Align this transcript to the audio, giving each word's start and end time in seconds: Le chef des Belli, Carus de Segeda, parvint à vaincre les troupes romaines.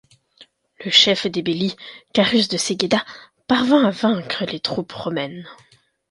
Le 0.83 0.89
chef 0.89 1.27
des 1.27 1.43
Belli, 1.43 1.75
Carus 2.11 2.47
de 2.47 2.57
Segeda, 2.57 3.05
parvint 3.45 3.85
à 3.85 3.91
vaincre 3.91 4.45
les 4.47 4.59
troupes 4.59 4.93
romaines. 4.93 5.47